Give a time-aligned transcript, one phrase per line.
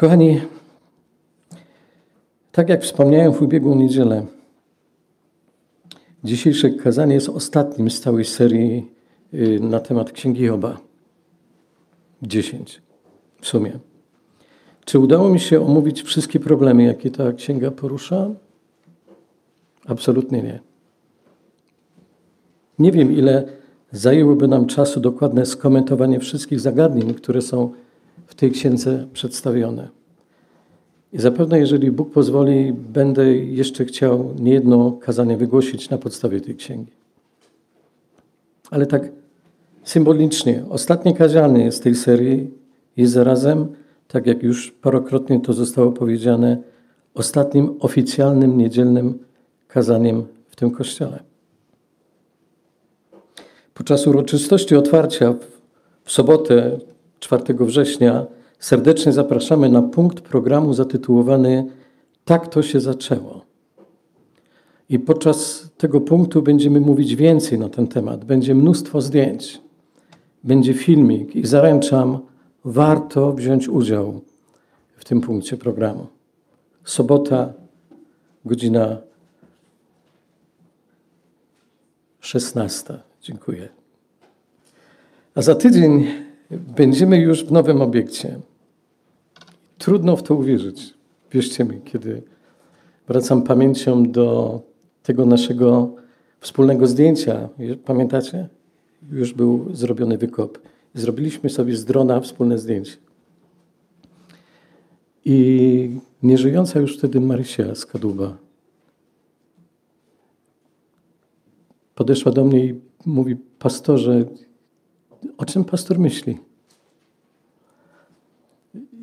[0.00, 0.40] Kochani,
[2.52, 4.26] tak jak wspomniałem w ubiegłą niedzielę,
[6.24, 8.90] dzisiejsze kazanie jest ostatnim z całej serii
[9.34, 10.78] y, na temat Księgi Joba.
[12.22, 12.82] Dziesięć
[13.40, 13.78] w sumie.
[14.84, 18.30] Czy udało mi się omówić wszystkie problemy, jakie ta księga porusza?
[19.86, 20.60] Absolutnie nie.
[22.78, 23.48] Nie wiem, ile
[23.92, 27.72] zajęłoby nam czasu dokładne skomentowanie wszystkich zagadnień, które są
[28.30, 29.88] w tej księdze przedstawione.
[31.12, 36.92] I zapewne, jeżeli Bóg pozwoli, będę jeszcze chciał niejedno kazanie wygłosić na podstawie tej księgi.
[38.70, 39.08] Ale tak
[39.84, 42.50] symbolicznie, ostatnie kazanie z tej serii
[42.96, 43.68] jest zarazem,
[44.08, 46.58] tak jak już parokrotnie to zostało powiedziane,
[47.14, 49.18] ostatnim oficjalnym niedzielnym
[49.68, 51.22] kazaniem w tym kościele.
[53.74, 55.34] Podczas uroczystości otwarcia
[56.04, 56.78] w sobotę
[57.20, 58.26] 4 września
[58.58, 61.66] serdecznie zapraszamy na punkt programu zatytułowany
[62.24, 63.44] Tak to się zaczęło.
[64.88, 68.24] I podczas tego punktu będziemy mówić więcej na ten temat.
[68.24, 69.60] Będzie mnóstwo zdjęć,
[70.44, 72.18] będzie filmik i zaręczam,
[72.64, 74.20] warto wziąć udział
[74.96, 76.06] w tym punkcie programu.
[76.84, 77.52] Sobota,
[78.44, 78.98] godzina
[82.20, 82.98] 16.
[83.22, 83.68] Dziękuję.
[85.34, 86.06] A za tydzień
[86.50, 88.40] będziemy już w nowym obiekcie.
[89.78, 90.94] Trudno w to uwierzyć.
[91.32, 92.22] Wierzcie mi, kiedy
[93.08, 94.60] wracam pamięcią do
[95.02, 95.94] tego naszego
[96.40, 97.48] wspólnego zdjęcia.
[97.84, 98.48] Pamiętacie?
[99.12, 100.58] Już był zrobiony wykop.
[100.94, 102.96] Zrobiliśmy sobie z drona wspólne zdjęcie.
[105.24, 108.36] I nieżyjąca już wtedy Marysia z Kadłuba
[112.00, 114.24] podeszła do mnie i mówi, pastorze,
[115.38, 116.38] o czym pastor myśli?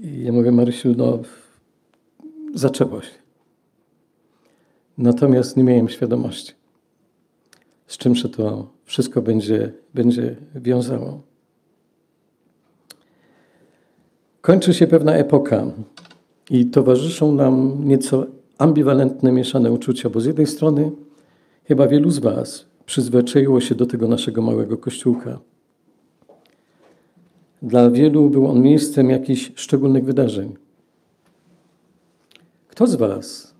[0.01, 1.19] I ja mówię, Marysiu, no
[2.53, 3.15] zaczęło się.
[4.97, 6.53] Natomiast nie miałem świadomości,
[7.87, 11.21] z czym się to wszystko będzie, będzie wiązało.
[14.41, 15.65] Kończy się pewna epoka
[16.49, 18.25] i towarzyszą nam nieco
[18.57, 20.91] ambiwalentne, mieszane uczucia, bo z jednej strony
[21.63, 25.39] chyba wielu z Was przyzwyczaiło się do tego naszego małego kościółka.
[27.61, 30.55] Dla wielu był on miejscem jakichś szczególnych wydarzeń.
[32.67, 33.53] Kto z Was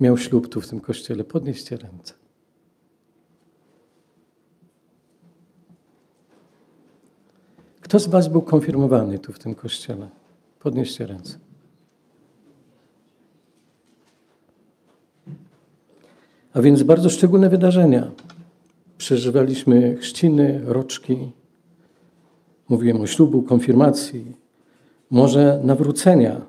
[0.00, 1.24] miał ślub tu w tym kościele?
[1.24, 2.14] Podnieście ręce.
[7.80, 10.08] Kto z Was był konfirmowany tu w tym kościele?
[10.60, 11.38] Podnieście ręce.
[16.54, 18.10] A więc bardzo szczególne wydarzenia.
[18.98, 21.32] Przeżywaliśmy chrzciny, roczki.
[22.68, 24.36] Mówiłem o ślubu, konfirmacji,
[25.10, 26.46] może nawrócenia.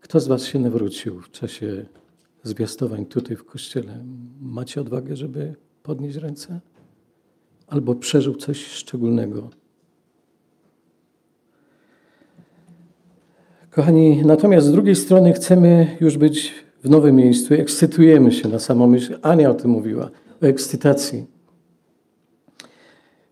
[0.00, 1.86] Kto z Was się nawrócił w czasie
[2.42, 4.04] zwiastowań tutaj w kościele?
[4.40, 6.60] Macie odwagę, żeby podnieść ręce?
[7.66, 9.50] Albo przeżył coś szczególnego?
[13.70, 16.54] Kochani, natomiast z drugiej strony chcemy już być
[16.84, 17.54] w nowym miejscu.
[17.54, 19.18] Ekscytujemy się na samą myśl.
[19.22, 20.10] Ania o tym mówiła,
[20.42, 21.33] o ekscytacji.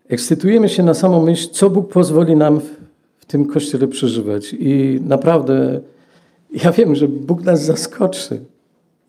[0.09, 2.83] Ekscytujemy się na samą myśl, co Bóg pozwoli nam w,
[3.27, 4.55] tym kościele przeżywać.
[4.59, 5.81] I naprawdę
[6.63, 8.41] ja wiem, że Bóg nas zaskoczy.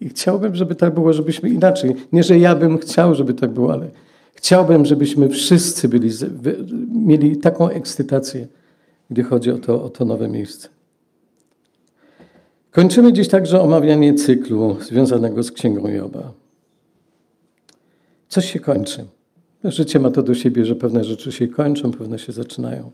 [0.00, 1.94] I chciałbym, żeby tak było, żebyśmy inaczej.
[2.12, 3.90] Nie, że ja bym chciał, żeby tak było, ale
[4.34, 6.10] chciałbym, żebyśmy wszyscy byli,
[6.94, 8.46] mieli taką ekscytację,
[9.10, 10.68] gdy chodzi o to, o to nowe miejsce.
[12.70, 16.32] Kończymy dziś także omawianie cyklu związanego z Księgą Joba.
[18.28, 19.04] Coś się kończy.
[19.64, 22.90] Życie ma to do siebie, że pewne rzeczy się kończą, pewne się zaczynają.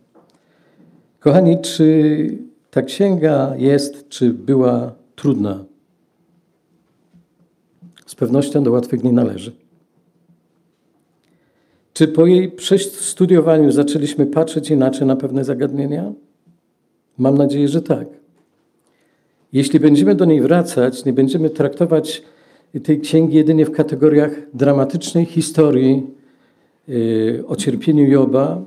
[1.20, 2.38] Kochani, czy
[2.70, 5.64] ta księga jest, czy była trudna?
[8.06, 9.52] Z pewnością do łatwych nie należy.
[11.92, 16.12] Czy po jej przestudiowaniu zaczęliśmy patrzeć inaczej na pewne zagadnienia?
[17.18, 18.08] Mam nadzieję, że tak.
[19.52, 22.22] Jeśli będziemy do niej wracać, nie będziemy traktować
[22.84, 26.19] tej księgi jedynie w kategoriach dramatycznej historii
[27.46, 28.64] o cierpieniu Joba,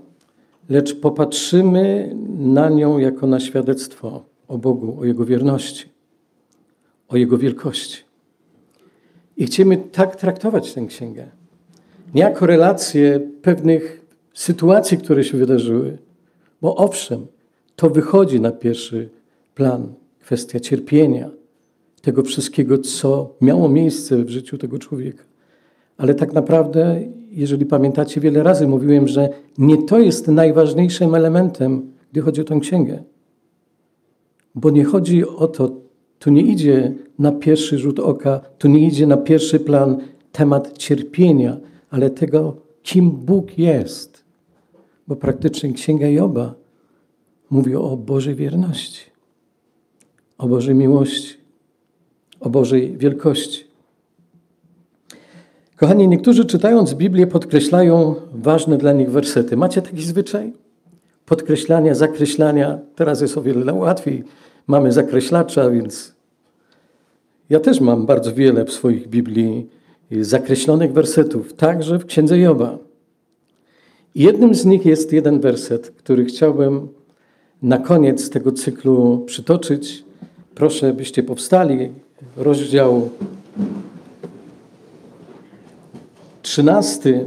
[0.69, 5.89] lecz popatrzymy na nią jako na świadectwo o Bogu, o Jego wierności,
[7.07, 8.03] o Jego wielkości.
[9.37, 11.25] I chcemy tak traktować tę księgę.
[12.13, 15.97] Nie jako relację pewnych sytuacji, które się wydarzyły,
[16.61, 17.27] bo owszem,
[17.75, 19.09] to wychodzi na pierwszy
[19.55, 21.29] plan kwestia cierpienia,
[22.01, 25.23] tego wszystkiego, co miało miejsce w życiu tego człowieka.
[25.97, 27.01] Ale tak naprawdę,
[27.33, 32.59] jeżeli pamiętacie, wiele razy mówiłem, że nie to jest najważniejszym elementem gdy chodzi o tę
[32.59, 33.03] księgę.
[34.56, 35.71] Bo nie chodzi o to,
[36.19, 39.97] tu nie idzie na pierwszy rzut oka, tu nie idzie na pierwszy plan
[40.31, 41.57] temat cierpienia,
[41.89, 44.24] ale tego, kim Bóg jest.
[45.07, 46.56] Bo praktycznie Księga Joba
[47.50, 49.06] mówi o Bożej wierności,
[50.38, 51.38] o Bożej miłości,
[52.39, 53.72] o Bożej wielkości.
[55.83, 59.57] Kochani, niektórzy czytając Biblię podkreślają ważne dla nich wersety.
[59.57, 60.53] Macie taki zwyczaj?
[61.25, 62.80] Podkreślania, zakreślania.
[62.95, 64.24] Teraz jest o wiele łatwiej.
[64.68, 66.13] Mamy zakreślacza, więc
[67.50, 69.69] ja też mam bardzo wiele w swoich Biblii
[70.12, 72.77] zakreślonych wersetów, także w Księdze Joba.
[74.15, 76.88] Jednym z nich jest jeden werset, który chciałbym
[77.62, 80.03] na koniec tego cyklu przytoczyć.
[80.56, 81.89] Proszę, byście powstali.
[82.38, 83.09] Rozdział
[86.43, 87.25] 13.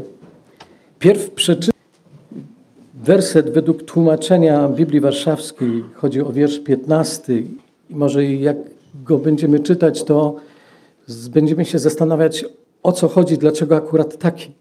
[0.99, 1.81] Pierw przeczytam
[2.95, 5.85] werset według tłumaczenia Biblii Warszawskiej.
[5.95, 7.39] Chodzi o wiersz 15.
[7.91, 8.57] I może jak
[8.95, 10.37] go będziemy czytać, to
[11.31, 12.45] będziemy się zastanawiać,
[12.83, 14.53] o co chodzi, dlaczego akurat taki.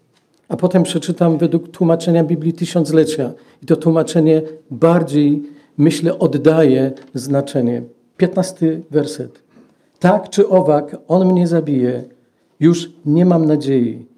[0.48, 3.32] A potem przeczytam według tłumaczenia Biblii Tysiąclecia.
[3.62, 5.42] I to tłumaczenie bardziej,
[5.78, 7.82] myślę, oddaje znaczenie.
[8.16, 9.42] 15 werset.
[9.98, 12.04] Tak czy owak, on mnie zabije,
[12.60, 14.15] już nie mam nadziei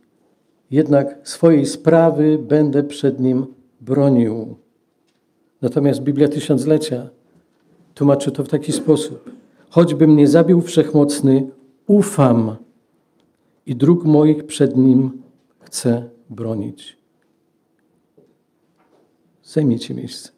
[0.70, 3.46] jednak swojej sprawy będę przed nim
[3.80, 4.56] bronił.
[5.62, 7.08] Natomiast Biblia Tysiąclecia
[7.94, 9.30] tłumaczy to w taki sposób.
[9.70, 11.50] Choćby mnie zabił wszechmocny,
[11.86, 12.56] ufam
[13.66, 15.22] i dróg moich przed nim
[15.60, 16.98] chcę bronić.
[19.44, 20.30] Zajmijcie miejsce.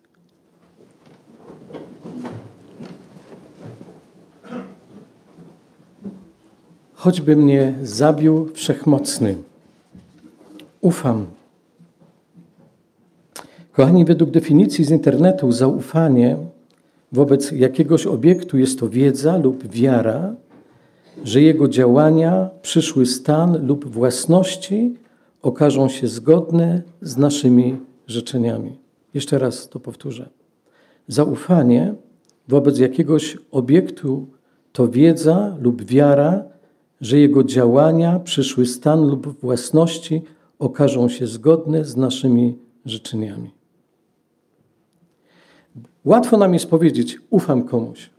[6.94, 9.36] Choćby mnie zabił wszechmocny
[10.80, 11.26] ufam.
[13.72, 16.36] Kochani, według definicji z internetu, zaufanie
[17.12, 20.34] wobec jakiegoś obiektu jest to wiedza lub wiara,
[21.24, 24.94] że jego działania, przyszły stan lub własności
[25.42, 27.76] okażą się zgodne z naszymi
[28.06, 28.78] życzeniami.
[29.14, 30.28] Jeszcze raz to powtórzę.
[31.08, 31.94] Zaufanie
[32.48, 34.26] wobec jakiegoś obiektu
[34.72, 36.44] to wiedza lub wiara,
[37.00, 40.22] że jego działania, przyszły stan lub własności
[40.60, 43.50] okażą się zgodne z naszymi życzeniami.
[46.04, 48.10] Łatwo nam jest powiedzieć, ufam komuś.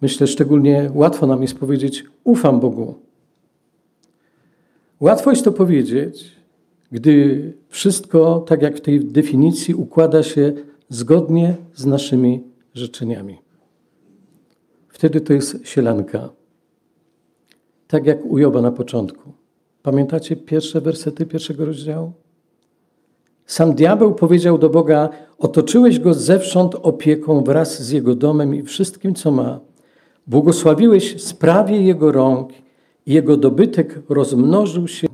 [0.00, 2.94] Myślę, szczególnie łatwo nam jest powiedzieć, ufam Bogu.
[5.00, 6.32] Łatwo jest to powiedzieć,
[6.92, 10.52] gdy wszystko, tak jak w tej definicji, układa się
[10.88, 12.42] zgodnie z naszymi
[12.74, 13.38] życzeniami.
[14.88, 16.30] Wtedy to jest sielanka.
[17.88, 19.33] Tak jak u Joba na początku.
[19.84, 22.12] Pamiętacie pierwsze wersety pierwszego rozdziału?
[23.46, 25.08] Sam diabeł powiedział do Boga:
[25.38, 29.60] Otoczyłeś go zewsząd opieką wraz z jego domem i wszystkim, co ma.
[30.26, 32.52] Błogosławiłeś sprawie jego rąk
[33.06, 35.06] jego dobytek rozmnożył się.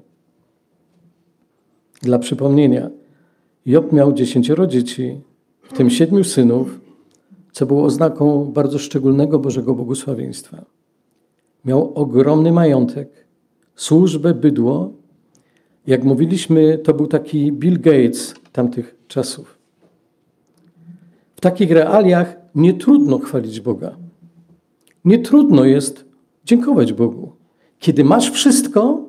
[2.02, 2.90] Dla przypomnienia,
[3.66, 5.20] Job miał dziesięcioro dzieci,
[5.62, 6.81] w tym siedmiu synów,
[7.52, 10.64] co było oznaką bardzo szczególnego Bożego błogosławieństwa.
[11.64, 13.29] Miał ogromny majątek
[13.80, 14.92] służbę, bydło.
[15.86, 19.58] Jak mówiliśmy, to był taki Bill Gates tamtych czasów.
[21.36, 23.96] W takich realiach nie trudno chwalić Boga.
[25.04, 26.04] Nie trudno jest
[26.44, 27.32] dziękować Bogu.
[27.78, 29.04] Kiedy masz wszystko,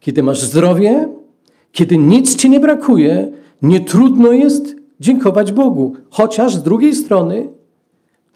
[0.00, 1.08] kiedy masz zdrowie,
[1.72, 5.96] kiedy nic ci nie brakuje, nie trudno jest dziękować Bogu.
[6.10, 7.48] Chociaż z drugiej strony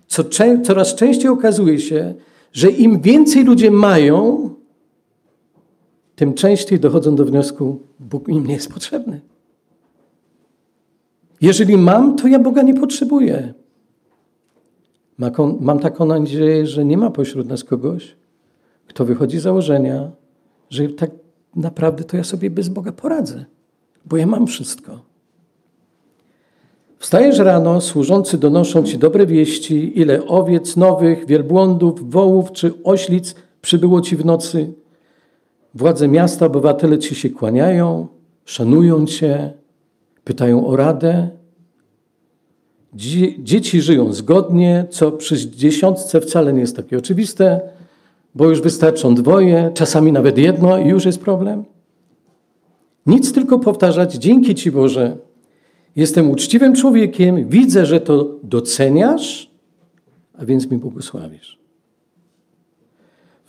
[0.07, 0.25] co,
[0.63, 2.15] coraz częściej okazuje się,
[2.53, 4.51] że im więcej ludzie mają,
[6.21, 9.21] tym częściej dochodzą do wniosku, Bóg im nie jest potrzebny.
[11.41, 13.55] Jeżeli mam, to ja Boga nie potrzebuję.
[15.61, 18.17] Mam taką nadzieję, że nie ma pośród nas kogoś,
[18.87, 20.11] kto wychodzi z założenia,
[20.71, 21.11] że tak
[21.57, 23.45] naprawdę to ja sobie bez Boga poradzę,
[24.05, 25.01] bo ja mam wszystko.
[26.99, 34.01] Wstajesz rano, służący donoszą ci dobre wieści, ile owiec nowych, wielbłądów, wołów czy oślic przybyło
[34.01, 34.80] ci w nocy.
[35.75, 38.07] Władze miasta, obywatele ci się kłaniają,
[38.45, 39.53] szanują cię,
[40.25, 41.29] pytają o radę.
[43.39, 47.61] Dzieci żyją zgodnie, co przy dziesiątce wcale nie jest takie oczywiste,
[48.35, 51.65] bo już wystarczą dwoje, czasami nawet jedno i już jest problem.
[53.07, 55.17] Nic tylko powtarzać, dzięki Ci Boże,
[55.97, 59.51] jestem uczciwym człowiekiem, widzę, że to doceniasz,
[60.39, 61.60] a więc mi błogosławisz.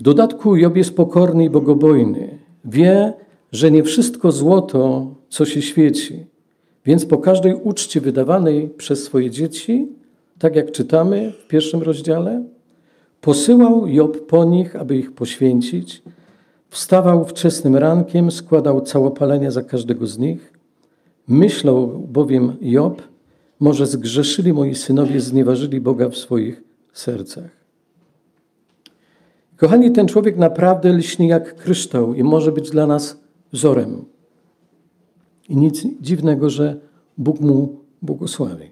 [0.02, 2.38] W dodatku Job jest pokorny i bogobojny.
[2.66, 3.14] Wie,
[3.52, 6.26] że nie wszystko złoto, co się świeci,
[6.86, 9.88] Więc po każdej uczcie wydawanej przez swoje dzieci,
[10.40, 12.44] tak jak czytamy w pierwszym rozdziale,
[13.22, 16.04] posyłał Job po nich, aby ich poświęcić.
[16.70, 20.54] Wstawał wczesnym rankiem, składał całopalenia za każdego z nich.
[21.28, 23.02] Myślał bowiem Job,
[23.60, 27.61] może zgrzeszyli moi synowie, znieważyli Boga w swoich sercach.
[29.62, 33.18] Kochani, ten człowiek naprawdę lśni jak kryształ i może być dla nas
[33.54, 34.06] wzorem.
[35.50, 36.80] I nic dziwnego, że
[37.18, 38.72] Bóg mu błogosławi.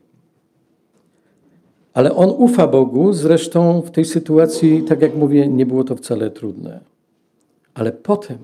[1.93, 6.31] Ale on ufa Bogu, zresztą w tej sytuacji, tak jak mówię, nie było to wcale
[6.31, 6.79] trudne.
[7.73, 8.37] Ale potem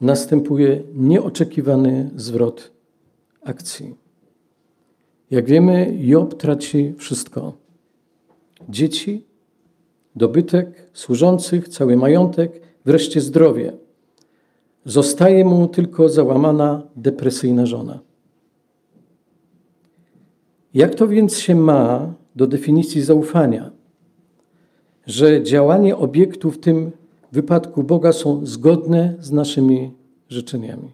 [0.00, 2.70] następuje nieoczekiwany zwrot
[3.42, 3.94] akcji.
[5.30, 7.52] Jak wiemy, Job traci wszystko:
[8.68, 9.33] dzieci,
[10.16, 13.72] dobytek, służących, cały majątek, wreszcie zdrowie.
[14.84, 18.00] Zostaje mu tylko załamana, depresyjna żona.
[20.74, 23.70] Jak to więc się ma do definicji zaufania?
[25.06, 26.92] Że działanie obiektu, w tym
[27.32, 29.92] wypadku Boga, są zgodne z naszymi
[30.28, 30.92] życzeniami.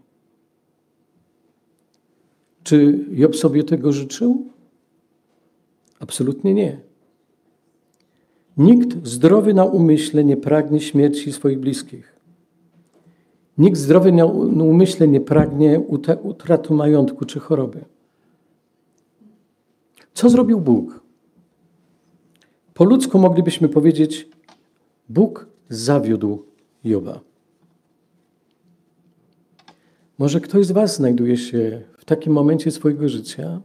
[2.62, 4.44] Czy Job sobie tego życzył?
[6.00, 6.89] Absolutnie nie.
[8.60, 12.16] Nikt zdrowy na umyśle nie pragnie śmierci swoich bliskich.
[13.58, 14.24] Nikt zdrowy na
[14.64, 15.80] umyśle nie pragnie
[16.22, 17.84] utraty majątku czy choroby.
[20.14, 21.00] Co zrobił Bóg?
[22.74, 24.28] Po ludzku moglibyśmy powiedzieć,
[25.08, 26.44] Bóg zawiódł
[26.84, 27.20] Joba.
[30.18, 33.60] Może ktoś z Was znajduje się w takim momencie swojego życia,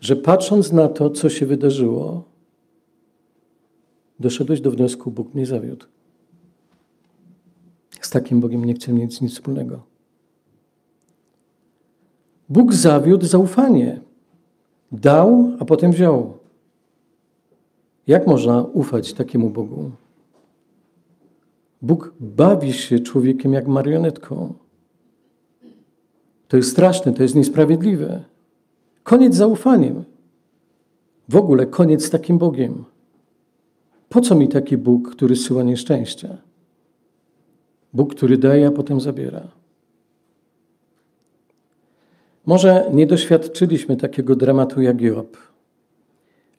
[0.00, 2.33] że patrząc na to, co się wydarzyło,
[4.20, 5.86] doszedłeś do wniosku, Bóg mnie zawiódł.
[8.00, 9.82] Z takim Bogiem nie chcę mieć nic wspólnego.
[12.48, 14.00] Bóg zawiódł zaufanie.
[14.92, 16.38] Dał, a potem wziął.
[18.06, 19.90] Jak można ufać takiemu Bogu?
[21.82, 24.54] Bóg bawi się człowiekiem jak marionetką.
[26.48, 28.24] To jest straszne, to jest niesprawiedliwe.
[29.02, 30.04] Koniec zaufaniem.
[31.28, 32.84] W ogóle koniec z takim Bogiem.
[34.14, 36.36] Po co mi taki Bóg, który syła nieszczęścia?
[37.92, 39.48] Bóg, który daje, a potem zabiera.
[42.46, 45.36] Może nie doświadczyliśmy takiego dramatu jak Job,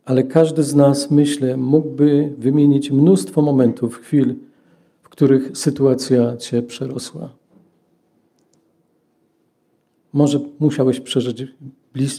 [0.05, 4.35] ale każdy z nas, myślę, mógłby wymienić mnóstwo momentów, chwil,
[5.03, 7.29] w których sytuacja cię przerosła.
[10.13, 11.43] Może musiałeś przeżyć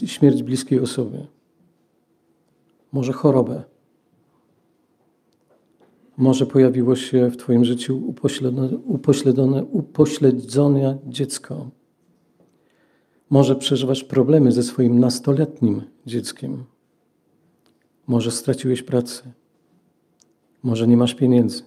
[0.05, 1.25] śmierć bliskiej osoby.
[2.91, 3.76] Może chorobę.
[6.17, 11.69] Może pojawiło się w Twoim życiu upośledzone, upośledzone, upośledzone dziecko.
[13.29, 16.63] Może przeżywasz problemy ze swoim nastoletnim dzieckiem.
[18.07, 19.31] Może straciłeś pracę.
[20.63, 21.63] Może nie masz pieniędzy.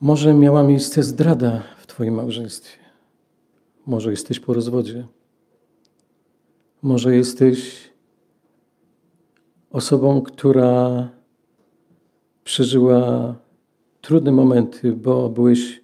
[0.00, 2.78] Może miała miejsce zdrada w Twoim małżeństwie.
[3.86, 5.06] Może jesteś po rozwodzie.
[6.82, 7.90] Może jesteś
[9.70, 11.08] osobą, która
[12.46, 13.34] przeżyła
[14.00, 15.82] trudne momenty, bo byłeś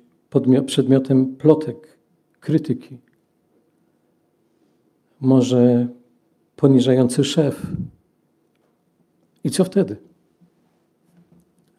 [0.66, 1.99] przedmiotem plotek,
[2.40, 2.99] krytyki.
[5.21, 5.88] Może
[6.57, 7.66] poniżający szef.
[9.45, 9.97] I co wtedy?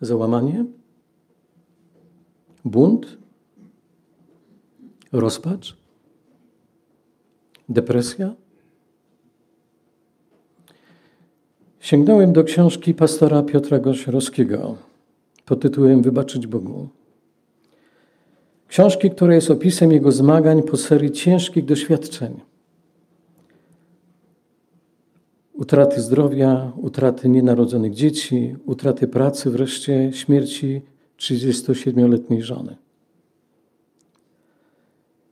[0.01, 0.65] Załamanie?
[2.65, 3.17] Bunt?
[5.11, 5.77] Rozpacz?
[7.69, 8.35] Depresja?
[11.83, 14.77] Sięgnąłem do książki pastora Piotra Gośrowskiego
[15.45, 16.87] pod tytułem Wybaczyć Bogu.
[18.67, 22.39] Książki, która jest opisem jego zmagań po serii ciężkich doświadczeń.
[25.53, 30.81] Utraty zdrowia, utraty nienarodzonych dzieci, utraty pracy, wreszcie śmierci
[31.17, 32.75] 37-letniej żony.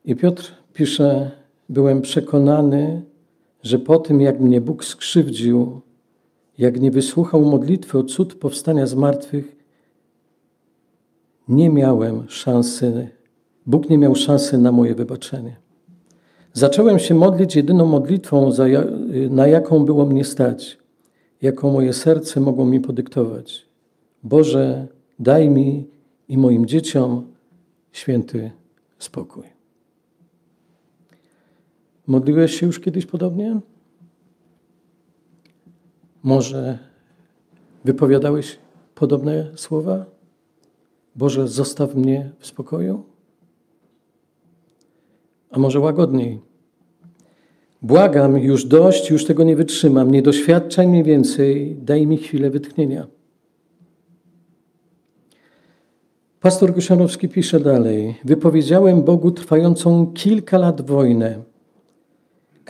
[0.05, 1.31] I Piotr pisze,
[1.70, 3.01] byłem przekonany,
[3.63, 5.81] że po tym, jak mnie Bóg skrzywdził,
[6.58, 9.55] jak nie wysłuchał modlitwy o cud powstania z martwych,
[11.48, 13.10] nie miałem szansy,
[13.65, 15.55] Bóg nie miał szansy na moje wybaczenie.
[16.53, 18.51] Zacząłem się modlić jedyną modlitwą,
[19.29, 20.77] na jaką było mnie stać,
[21.41, 23.65] jaką moje serce mogło mi podyktować.
[24.24, 24.88] Boże,
[25.20, 25.88] daj mi
[26.27, 27.27] i moim dzieciom
[27.91, 28.51] święty
[29.00, 29.43] spokój.
[32.08, 33.60] Modliłeś się już kiedyś podobnie?
[36.23, 36.79] Może
[37.85, 38.59] wypowiadałeś
[38.95, 40.05] podobne słowa?
[41.15, 43.03] Boże, zostaw mnie w spokoju?
[45.51, 46.41] A może łagodniej?
[47.81, 53.07] Błagam, już dość, już tego nie wytrzymam, nie doświadczaj mnie więcej, daj mi chwilę wytchnienia.
[56.39, 58.15] Pastor Gusianowski pisze dalej.
[58.25, 61.50] Wypowiedziałem Bogu trwającą kilka lat wojnę.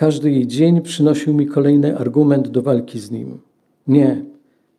[0.02, 3.40] Każdy jej dzień przynosił mi kolejny argument do walki z nim.
[3.88, 4.26] Nie,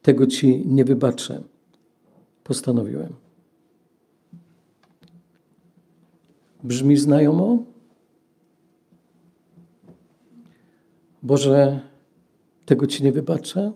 [0.02, 1.43] tego ci nie wybaczę.
[2.45, 3.12] Postanowiłem.
[6.64, 7.59] Brzmi znajomo?
[11.23, 11.81] Boże,
[12.67, 13.73] tego ci nie wybaczę?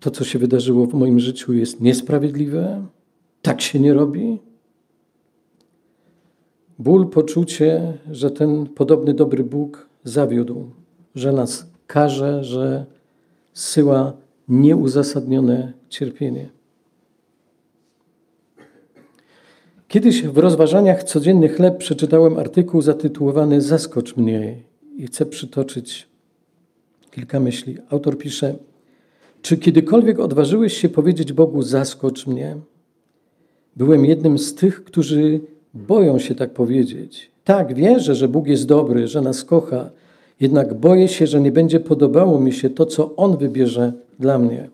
[0.00, 2.86] To, co się wydarzyło w moim życiu, jest niesprawiedliwe?
[3.42, 4.38] Tak się nie robi?
[6.78, 10.70] Ból, poczucie, że ten podobny dobry Bóg zawiódł,
[11.14, 12.86] że nas karze, że
[13.52, 14.12] syła
[14.48, 16.48] nieuzasadnione cierpienie.
[19.88, 24.56] Kiedyś w rozważaniach Codzienny Chleb przeczytałem artykuł zatytułowany Zaskocz mnie
[24.96, 26.08] i chcę przytoczyć
[27.10, 27.76] kilka myśli.
[27.90, 28.54] Autor pisze:
[29.42, 32.56] Czy kiedykolwiek odważyłeś się powiedzieć Bogu: Zaskocz mnie?
[33.76, 35.40] Byłem jednym z tych, którzy
[35.74, 37.30] boją się tak powiedzieć.
[37.44, 39.90] Tak, wierzę, że Bóg jest dobry, że nas kocha,
[40.40, 44.68] jednak boję się, że nie będzie podobało mi się to, co On wybierze dla mnie.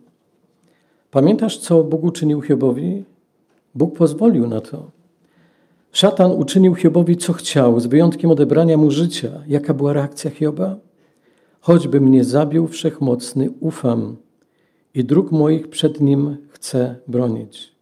[1.10, 3.04] Pamiętasz, co Bóg uczynił Hiobowi?
[3.74, 4.90] Bóg pozwolił na to.
[5.92, 9.30] Szatan uczynił Hiobowi, co chciał, z wyjątkiem odebrania mu życia.
[9.46, 10.76] Jaka była reakcja Hioba?
[11.60, 14.16] Choćby mnie zabił wszechmocny, ufam
[14.94, 17.77] i dróg moich przed nim chcę bronić.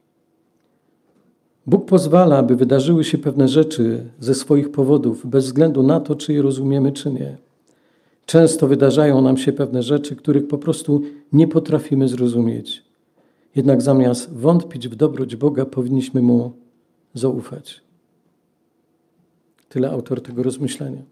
[1.67, 6.33] Bóg pozwala, aby wydarzyły się pewne rzeczy ze swoich powodów, bez względu na to, czy
[6.33, 7.37] je rozumiemy, czy nie.
[8.27, 12.85] Często wydarzają nam się pewne rzeczy, których po prostu nie potrafimy zrozumieć.
[13.55, 16.53] Jednak zamiast wątpić w dobroć Boga, powinniśmy Mu
[17.15, 17.81] zaufać.
[19.69, 21.03] Tyle autor tego rozmyślenia.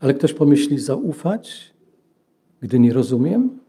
[0.00, 1.74] Ale ktoś pomyśli, zaufać,
[2.60, 3.63] gdy nie rozumiem?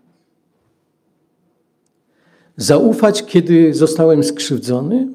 [2.58, 5.08] Zaufać, kiedy zostałem skrzywdzony?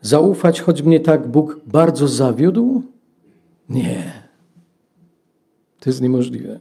[0.00, 2.82] Zaufać, choć mnie tak Bóg bardzo zawiódł?
[3.68, 4.22] Nie.
[5.80, 6.60] To jest niemożliwe.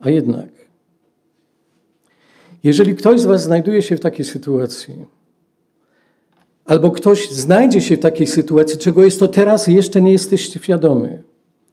[0.00, 0.48] A jednak,
[2.64, 5.06] jeżeli ktoś z Was znajduje się w takiej sytuacji,
[6.64, 11.22] albo ktoś znajdzie się w takiej sytuacji, czego jest to teraz jeszcze nie jesteście świadomy,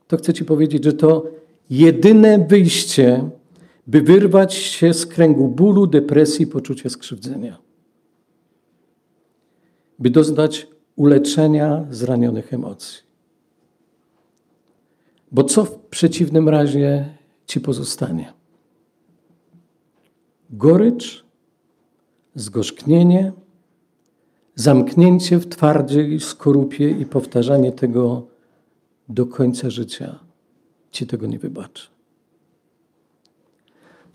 [0.08, 1.39] to chcę Ci powiedzieć, że to
[1.70, 3.30] jedyne wyjście,
[3.88, 7.58] by wyrwać się z kręgu bólu, depresji, poczucia skrzywdzenia.
[10.00, 13.04] By doznać uleczenia zranionych emocji.
[15.32, 17.06] Bo co w przeciwnym razie
[17.46, 18.34] ci pozostanie?
[20.50, 21.26] Gorycz,
[22.36, 23.32] zgorzknienie,
[24.56, 28.28] zamknięcie w twardziej skorupie i powtarzanie tego
[29.10, 30.29] do końca życia
[30.92, 31.88] ci tego nie wybaczę.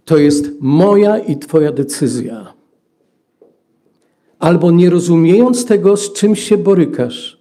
[0.04, 2.54] To jest moja i Twoja decyzja.
[4.38, 7.40] Albo nie rozumiejąc tego, z czym się borykasz,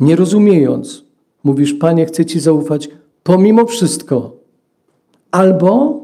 [0.00, 1.04] nie rozumiejąc,
[1.44, 2.88] mówisz, Panie, chcę Ci zaufać
[3.22, 4.36] pomimo wszystko.
[5.30, 6.00] Albo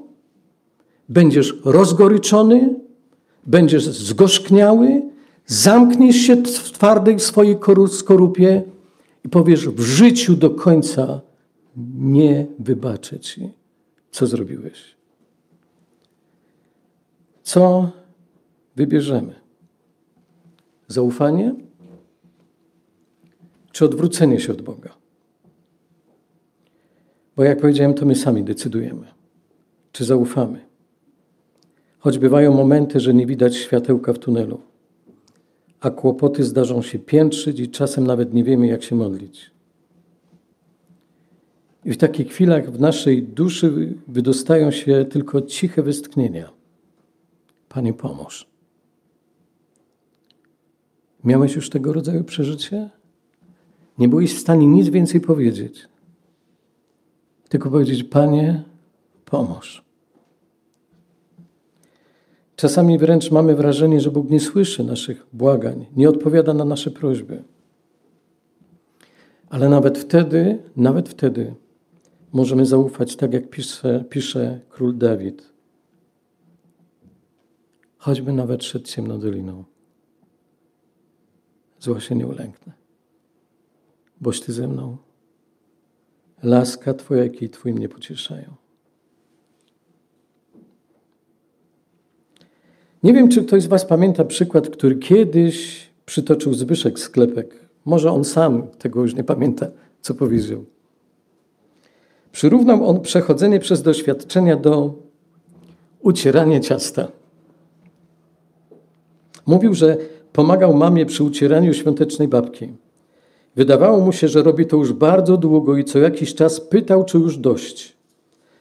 [1.09, 2.75] będziesz rozgoryczony,
[3.47, 5.03] będziesz zgorzkniały,
[5.47, 7.57] zamkniesz się w twardej swojej
[7.89, 8.63] skorupie
[9.25, 11.21] i powiesz w życiu do końca
[11.99, 13.53] nie wybaczę Ci,
[14.11, 14.97] co zrobiłeś.
[17.43, 17.91] Co
[18.77, 19.35] wybierzemy?
[20.89, 21.55] Zaufanie
[23.77, 24.95] czy odwrócenie się od Boga?
[27.37, 29.07] Bo jak powiedziałem, to my sami decydujemy,
[29.93, 30.67] czy zaufamy.
[31.99, 34.61] Choć bywają momenty, że nie widać światełka w tunelu,
[35.81, 39.56] a kłopoty zdarzą się piętrzyć i czasem nawet nie wiemy, jak się modlić.
[41.87, 46.53] I w takich chwilach w naszej duszy wydostają się tylko ciche westchnienia.
[47.69, 48.47] Panie, pomóż.
[51.25, 52.91] Miałeś już tego rodzaju przeżycie?
[53.99, 55.89] Nie byłeś w stanie nic więcej powiedzieć.
[57.49, 58.63] Tylko powiedzieć, Panie,
[59.25, 59.85] pomóż.
[62.57, 67.43] Czasami wręcz mamy wrażenie, że Bóg nie słyszy naszych błagań, nie odpowiada na nasze prośby.
[69.49, 71.55] Ale nawet wtedy, nawet wtedy
[72.37, 75.53] możemy zaufać, tak jak pisze, pisze król Dawid.
[77.99, 79.65] Choćby nawet szedł ciemną doliną,
[81.81, 82.73] zła się nie ulęknę,
[84.21, 84.97] boś Ty ze mną.
[86.43, 88.55] Laska Twoja i kij Twój mnie pocieszają.
[93.03, 97.69] Nie wiem, czy ktoś z Was pamięta przykład, który kiedyś przytoczył Zbyszek Sklepek.
[97.85, 99.71] Może on sam tego już nie pamięta,
[100.01, 100.65] co powiedział.
[102.37, 104.95] Przyrównał on przechodzenie przez doświadczenia do
[106.01, 107.09] ucierania ciasta.
[109.47, 109.97] Mówił, że
[110.33, 112.69] pomagał mamie przy ucieraniu świątecznej babki.
[113.55, 117.19] Wydawało mu się, że robi to już bardzo długo i co jakiś czas pytał, czy
[117.19, 117.97] już dość.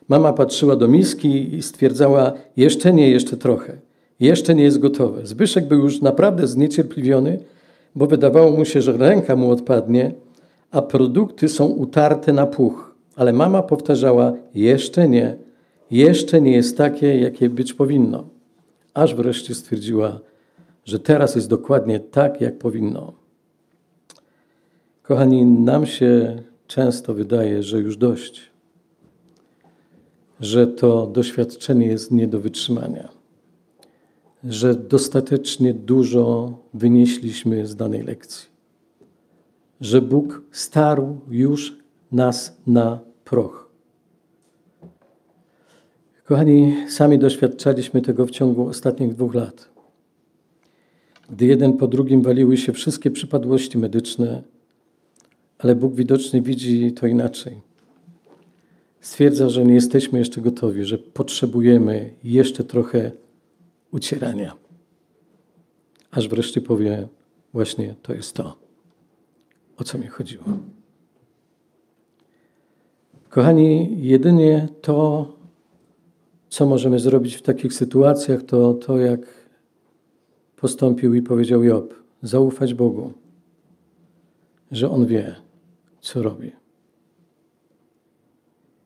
[0.09, 3.77] Mama patrzyła do miski i stwierdzała: Jeszcze nie, jeszcze trochę.
[4.19, 5.27] Jeszcze nie jest gotowe.
[5.27, 7.39] Zbyszek był już naprawdę zniecierpliwiony,
[7.95, 10.13] bo wydawało mu się, że ręka mu odpadnie,
[10.71, 12.94] a produkty są utarte na puch.
[13.15, 15.37] Ale mama powtarzała: Jeszcze nie,
[15.91, 18.27] jeszcze nie jest takie, jakie być powinno.
[18.93, 20.19] Aż wreszcie stwierdziła,
[20.85, 23.13] że teraz jest dokładnie tak, jak powinno.
[25.03, 28.41] Kochani, nam się często wydaje, że już dość,
[30.39, 33.09] że to doświadczenie jest nie do wytrzymania,
[34.43, 38.49] że dostatecznie dużo wynieśliśmy z danej lekcji,
[39.81, 43.69] że Bóg starł już nas na proch.
[46.25, 49.69] Kochani, sami doświadczaliśmy tego w ciągu ostatnich dwóch lat.
[51.29, 54.43] Gdy jeden po drugim waliły się wszystkie przypadłości medyczne,
[55.57, 57.61] ale Bóg widocznie widzi to inaczej.
[59.01, 63.11] Stwierdza, że nie jesteśmy jeszcze gotowi, że potrzebujemy jeszcze trochę
[63.91, 64.55] ucierania.
[66.11, 67.07] Aż wreszcie powie,
[67.53, 68.57] właśnie to jest to,
[69.77, 70.43] o co mi chodziło.
[73.35, 75.27] Kochani, jedynie to,
[76.49, 79.19] co możemy zrobić w takich sytuacjach, to to, jak
[80.55, 81.93] postąpił i powiedział Job.
[82.21, 83.13] Zaufać Bogu,
[84.71, 85.35] że On wie,
[86.01, 86.51] co robi.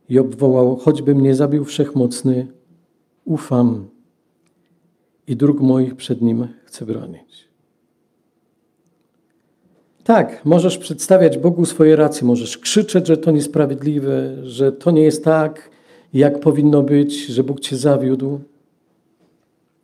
[0.10, 2.48] Job wołał, choćby mnie zabił wszechmocny,
[3.26, 3.90] ufam
[5.28, 7.49] i dróg moich przed Nim chcę bronić.
[10.10, 15.24] Tak, możesz przedstawiać Bogu swoje racje, możesz krzyczeć, że to niesprawiedliwe, że to nie jest
[15.24, 15.70] tak,
[16.14, 18.40] jak powinno być, że Bóg cię zawiódł,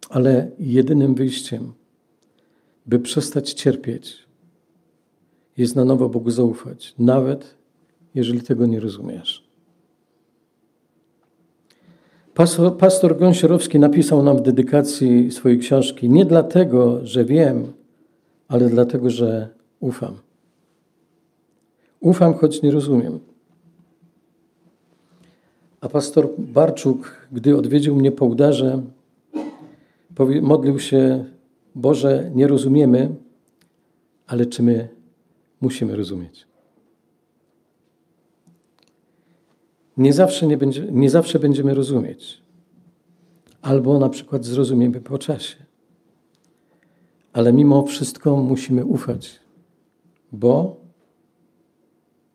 [0.10, 1.74] ale jedynym wyjściem,
[2.86, 4.18] by przestać cierpieć,
[5.58, 7.56] jest na nowo Bogu zaufać, nawet
[8.16, 9.44] jeżeli tego nie rozumiesz.
[12.34, 17.74] Pastor, pastor Gąsiorowski napisał nam w dedykacji swojej książki nie dlatego, że wiem,
[18.48, 20.18] ale dlatego, że ufam.
[22.00, 23.20] Ufam, choć nie rozumiem.
[25.82, 28.84] A pastor Barczuk, gdy odwiedził mnie po udarze,
[30.42, 31.26] modlił się,
[31.76, 33.16] Boże, nie rozumiemy,
[34.28, 34.90] ale czy my
[35.62, 36.48] musimy rozumieć?
[39.98, 42.42] Nie zawsze, nie, będzie, nie zawsze będziemy rozumieć.
[43.62, 45.56] Albo na przykład zrozumiemy po czasie.
[47.34, 49.40] Ale mimo wszystko musimy ufać,
[50.36, 50.78] bo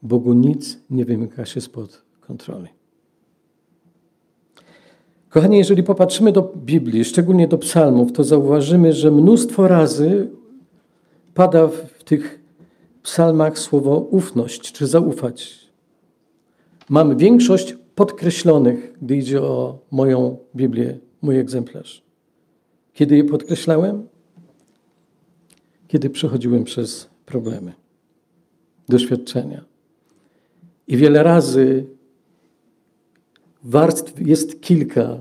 [0.03, 2.69] Bogu nic nie wymyka się spod kontroli.
[5.29, 10.31] Kochani, jeżeli popatrzymy do Biblii, szczególnie do psalmów, to zauważymy, że mnóstwo razy
[11.35, 12.41] pada w tych
[13.03, 15.59] psalmach słowo ufność czy zaufać.
[16.89, 22.03] Mam większość podkreślonych, gdy idzie o moją Biblię, mój egzemplarz.
[22.93, 24.09] Kiedy je podkreślałem?
[25.89, 27.73] Kiedy przechodziłem przez problemy,
[28.91, 29.65] doświadczenia.
[30.89, 31.87] I wiele razy
[33.63, 35.19] warstw jest kilka,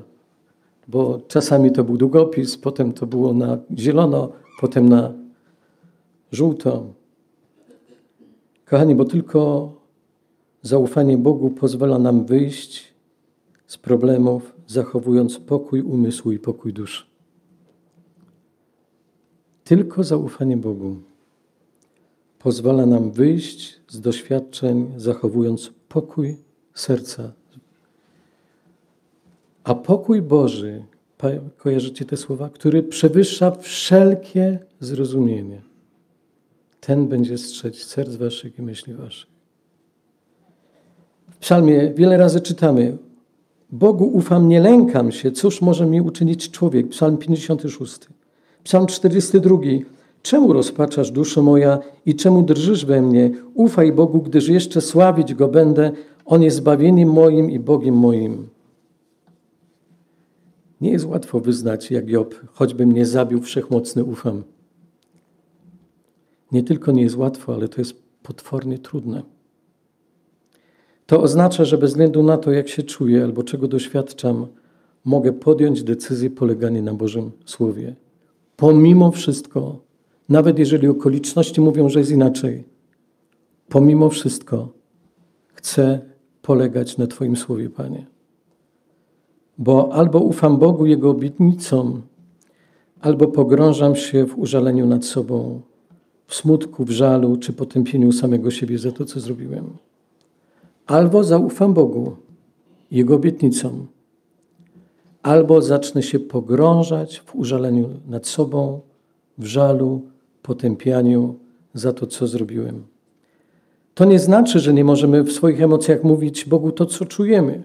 [0.88, 5.13] bo czasami to był długopis, potem to było na zielono, potem na
[6.32, 6.93] żółto.
[8.65, 9.71] Kochani, bo tylko
[10.62, 12.93] zaufanie Bogu pozwala nam wyjść
[13.67, 17.03] z problemów, zachowując pokój umysłu i pokój duszy.
[19.63, 21.09] Tylko zaufanie Bogu
[22.39, 26.38] pozwala nam wyjść z doświadczeń, zachowując pokój
[26.73, 27.32] serca.
[29.63, 30.84] A pokój Boży,
[31.58, 35.62] kojarzycie te słowa, który przewyższa wszelkie zrozumienie,
[36.82, 39.30] ten będzie strzec serc waszych i myśli waszych.
[41.32, 42.97] W psalmie wiele razy czytamy,
[43.71, 46.89] Bogu ufam, nie lękam się, cóż może mi uczynić człowiek?
[46.89, 47.99] Psalm 56.
[48.63, 49.58] Psalm 42.
[50.21, 53.32] Czemu rozpaczasz duszo moja i czemu drżysz we mnie?
[53.53, 55.91] Ufaj Bogu, gdyż jeszcze sławić Go będę.
[56.25, 58.47] On jest zbawieniem moim i Bogiem moim.
[60.82, 64.43] Nie jest łatwo wyznać, jak Job, choćby mnie zabił wszechmocny, ufam.
[66.51, 69.21] Nie tylko nie jest łatwo, ale to jest potwornie trudne.
[71.05, 74.47] To oznacza, że bez względu na to, jak się czuję albo czego doświadczam,
[75.05, 77.95] mogę podjąć decyzję polegania na Bożym Słowie.
[78.55, 79.88] Pomimo wszystko
[80.30, 82.63] nawet jeżeli okoliczności mówią, że jest inaczej,
[83.70, 84.70] pomimo wszystko
[85.54, 86.00] chcę
[86.42, 88.06] polegać na Twoim słowie, Panie.
[89.58, 92.02] Bo albo ufam Bogu, Jego obietnicom,
[93.02, 95.62] albo pogrążam się w użaleniu nad sobą,
[96.28, 99.78] w smutku, w żalu czy potępieniu samego siebie za to, co zrobiłem.
[100.86, 102.15] Albo zaufam Bogu,
[102.92, 103.88] Jego obietnicom,
[105.24, 108.80] albo zacznę się pogrążać w użaleniu nad sobą,
[109.38, 110.02] w żalu,
[110.41, 111.36] potępianiu
[111.73, 112.84] za to, co zrobiłem.
[113.93, 117.63] To nie znaczy, że nie możemy w swoich emocjach mówić Bogu to, co czujemy.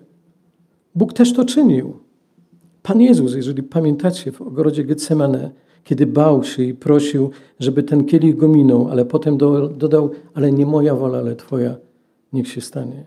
[0.95, 1.97] Bóg też to czynił.
[2.83, 5.51] Pan Jezus, jeżeli pamiętacie, w ogrodzie Getsemane,
[5.85, 10.53] kiedy bał się i prosił, żeby ten kielich go minął, ale potem do, dodał, ale
[10.53, 11.77] nie moja wola, ale Twoja,
[12.33, 13.07] niech się stanie.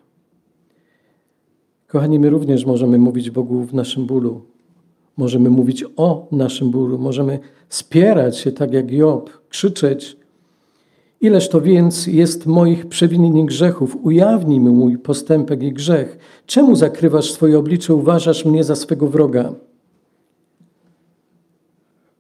[1.88, 4.42] Kochani, my również możemy mówić Bogu w naszym bólu.
[5.18, 7.00] Możemy mówić o naszym bólu.
[7.00, 10.18] Możemy spierać się tak jak Job, krzyczeć.
[11.22, 13.98] Ileż to więc jest moich przewinień i grzechów?
[14.02, 16.18] Ujawnij mi mój postępek i grzech.
[16.46, 19.54] Czemu zakrywasz swoje oblicze, uważasz mnie za swego wroga?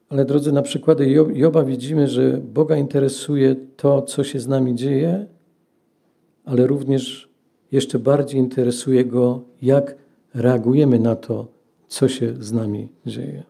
[0.09, 5.25] Ale drodzy, na przykłady Joba widzimy, że Boga interesuje to, co się z nami dzieje,
[6.45, 7.29] ale również
[7.71, 9.95] jeszcze bardziej interesuje Go, jak
[10.33, 11.47] reagujemy na to,
[11.87, 13.43] co się z nami dzieje.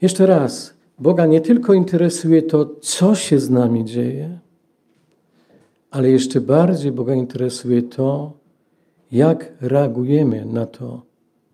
[0.00, 4.38] Jeszcze raz, Boga nie tylko interesuje to, co się z nami dzieje,
[5.90, 8.32] ale jeszcze bardziej Boga interesuje to,
[9.12, 11.02] jak reagujemy na to,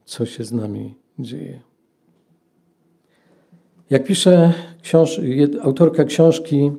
[0.04, 1.60] co się z nami dzieje.
[3.90, 5.20] Jak pisze książ
[5.62, 6.72] autorka książki,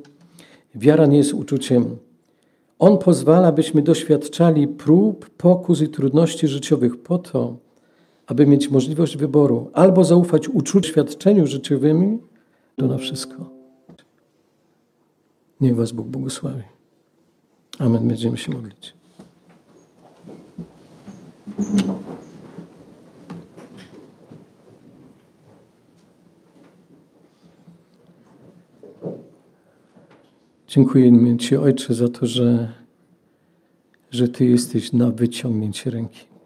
[0.74, 1.96] wiara nie jest uczuciem.
[2.78, 7.56] On pozwala, byśmy doświadczali prób, pokus i trudności życiowych po to,
[8.28, 12.18] aby mieć możliwość wyboru albo zaufać uczuciu, świadczeniu życiowym,
[12.76, 13.50] to na wszystko.
[15.60, 16.62] Niech Was Bóg błogosławi.
[17.78, 18.08] Amen.
[18.08, 18.94] Będziemy się modlić.
[30.68, 32.72] Dziękujemy Ci, Ojcze, za to, że,
[34.10, 36.37] że Ty jesteś na wyciągnięcie ręki.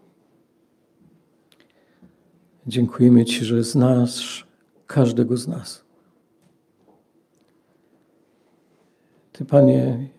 [2.67, 4.47] Dziękujemy Ci, że znasz
[4.87, 5.83] każdego z nas.
[9.31, 10.09] Ty, Panie,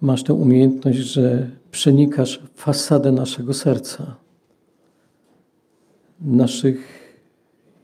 [0.00, 4.16] masz tę umiejętność, że przenikasz fasadę naszego serca,
[6.20, 6.78] naszych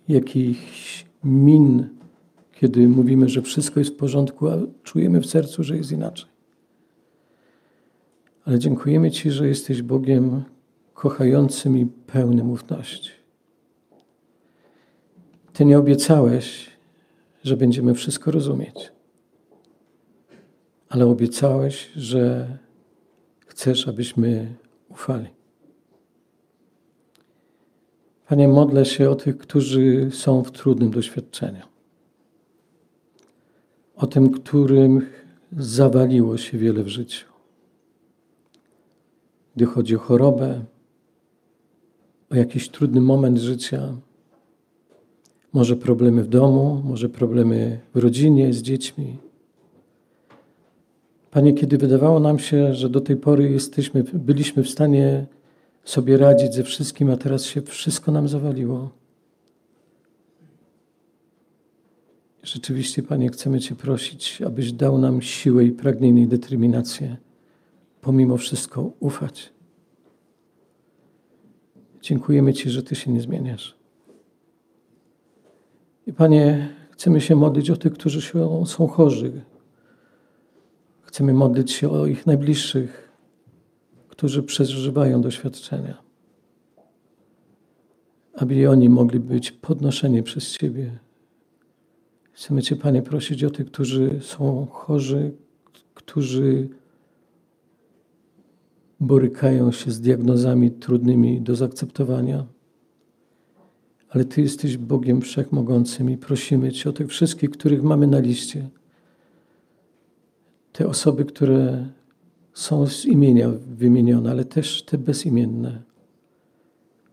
[0.09, 1.89] jakichś min,
[2.53, 6.29] kiedy mówimy, że wszystko jest w porządku, a czujemy w sercu, że jest inaczej.
[8.45, 10.43] Ale dziękujemy Ci, że jesteś Bogiem
[10.95, 13.11] kochającym i pełnym ufności.
[15.53, 16.71] Ty nie obiecałeś,
[17.45, 18.93] że będziemy wszystko rozumieć,
[20.89, 22.49] ale obiecałeś, że
[23.47, 24.55] chcesz, abyśmy
[24.89, 25.29] ufali.
[28.29, 31.67] Panie, modlę się o tych, którzy są w trudnym doświadczeniu.
[33.97, 35.07] O tym, którym
[35.53, 37.27] zawaliło się wiele w życiu.
[39.57, 40.65] Gdy chodzi o chorobę,
[42.31, 43.97] o jakiś trudny moment życia,
[45.53, 49.17] może problemy w domu, może problemy w rodzinie, z dziećmi.
[51.31, 55.27] Panie, kiedy wydawało nam się, że do tej pory jesteśmy, byliśmy w stanie
[55.85, 58.91] sobie radzić ze wszystkim, a teraz się wszystko nam zawaliło.
[62.43, 67.17] Rzeczywiście, Panie, chcemy Cię prosić, abyś dał nam siłę i pragnienie i determinację,
[68.01, 69.54] pomimo wszystko ufać.
[72.05, 73.75] Dziękujemy Ci, że Ty się nie zmieniasz.
[76.07, 78.21] I Panie, chcemy się modlić o tych, którzy
[78.67, 79.43] są chorzy.
[81.03, 83.13] Chcemy modlić się o ich najbliższych,
[84.09, 86.03] którzy przeżywają doświadczenia.
[88.35, 90.99] Aby oni mogli być podnoszeni przez Ciebie.
[92.33, 95.33] Chcemy Cię, Panie, prosić o tych, którzy są chorzy,
[95.95, 96.69] którzy
[99.05, 102.47] borykają się z diagnozami trudnymi do zaakceptowania
[104.15, 108.69] ale Ty jesteś Bogiem Wszechmogącym i prosimy Cię o tych wszystkich, których mamy na liście.
[110.73, 111.89] Te osoby, które
[112.53, 115.83] są z imienia wymienione, ale też te bezimienne.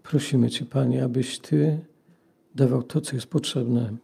[0.04, 1.80] Prosimy Cię, Panie, abyś Ty
[2.56, 3.98] dawał to, co jest potrzebne.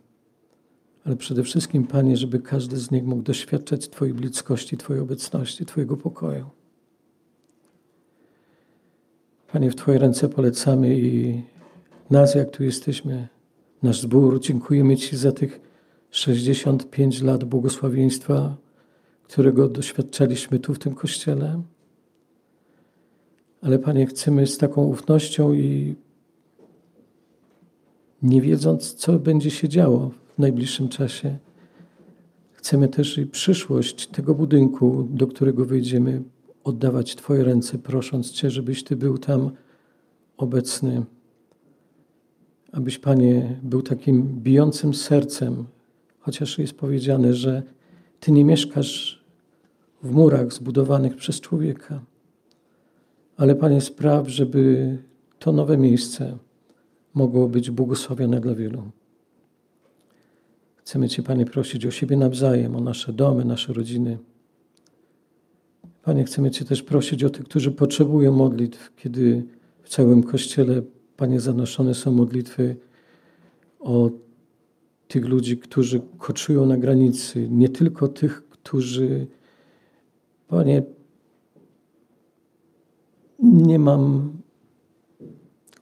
[1.06, 5.98] Ale przede wszystkim, Panie, żeby każdy z nich mógł doświadczać Twojej bliskości, Twojej obecności, Twojego
[5.98, 6.57] pokoju.
[9.52, 11.44] Panie, w Twoje ręce polecamy i
[12.10, 13.28] nas, jak tu jesteśmy,
[13.84, 14.40] nasz zbór.
[14.40, 15.62] Dziękujemy Ci za tych
[16.12, 18.58] 65 lat błogosławieństwa,
[19.24, 21.62] którego doświadczaliśmy tu w tym kościele.
[23.62, 25.96] Ale Panie, chcemy z taką ufnością i
[28.22, 31.38] nie wiedząc, co będzie się działo w najbliższym czasie,
[32.54, 36.22] chcemy też i przyszłość tego budynku, do którego wyjdziemy,
[36.68, 39.52] oddawać Twoje ręce, prosząc Cię, żebyś Ty był tam
[40.38, 41.06] obecny.
[42.72, 45.66] Abyś, Panie, był takim bijącym sercem,
[46.20, 47.64] chociaż jest powiedziane, że
[48.20, 49.24] Ty nie mieszkasz
[50.04, 52.02] w murach zbudowanych przez człowieka.
[53.38, 54.98] Ale Panie, spraw, żeby
[55.40, 56.38] to nowe miejsce
[57.14, 58.84] mogło być błogosławione dla wielu.
[60.76, 64.18] Chcemy Cię, Panie, prosić o siebie nawzajem, o nasze domy, nasze rodziny.
[66.08, 69.46] Panie, chcemy Cię też prosić o tych, którzy potrzebują modlitw, kiedy
[69.84, 70.82] w całym Kościele,
[71.18, 72.76] Panie, zanoszone są modlitwy
[73.80, 74.10] o
[75.08, 79.28] tych ludzi, którzy koczują na granicy, nie tylko tych, którzy,
[80.48, 80.84] Panie,
[83.40, 84.32] nie mam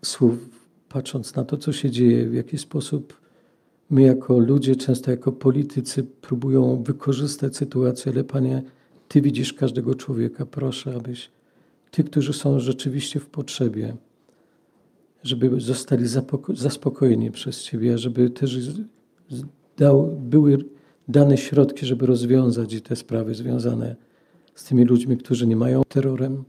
[0.01, 0.49] słów,
[0.89, 3.19] patrząc na to, co się dzieje, w jaki sposób
[3.89, 8.63] my jako ludzie, często jako politycy, próbują wykorzystać sytuację, ale Panie,
[9.07, 10.45] Ty widzisz każdego człowieka.
[10.45, 11.29] Proszę, abyś
[11.91, 13.95] Ty, którzy są rzeczywiście w potrzebie,
[15.23, 16.05] żeby zostali
[16.53, 18.59] zaspokojeni przez Ciebie, żeby też
[19.77, 20.65] dał, były
[21.07, 23.95] dane środki, żeby rozwiązać te sprawy związane
[24.55, 26.43] z tymi ludźmi, którzy nie mają terrorem.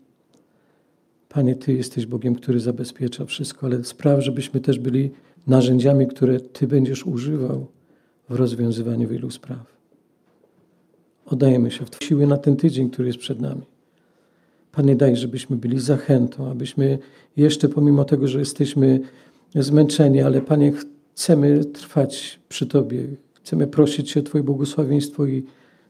[1.29, 5.11] Panie, Ty jesteś Bogiem, który zabezpiecza wszystko, ale spraw, żebyśmy też byli
[5.47, 7.67] narzędziami, które Ty będziesz używał
[8.29, 9.76] w rozwiązywaniu wielu spraw.
[11.27, 13.63] Oddajemy się w siły na ten tydzień, który jest przed nami.
[14.73, 16.99] Panie, daj, żebyśmy byli zachętą, abyśmy
[17.37, 19.01] jeszcze pomimo tego, że jesteśmy
[19.55, 20.73] zmęczeni, ale Panie,
[21.15, 23.07] chcemy trwać przy Tobie.
[23.35, 25.43] Chcemy prosić Cię o Twoje błogosławieństwo i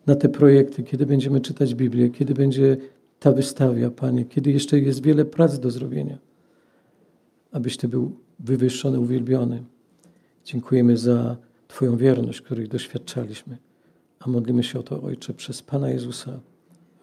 [0.06, 2.76] na te projekty, kiedy będziemy czytać Biblię, kiedy będzie
[3.20, 6.18] ta wystawia, Panie, kiedy jeszcze jest wiele prac do zrobienia,
[7.52, 9.62] abyś Ty był wywyższony, uwielbiony.
[10.44, 11.36] Dziękujemy za
[11.68, 13.56] Twoją wierność, której doświadczaliśmy.
[14.26, 16.40] A modlimy się o to, Ojcze, przez Pana Jezusa,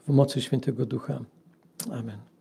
[0.07, 1.19] w mocy Świętego Ducha.
[1.91, 2.33] Amen.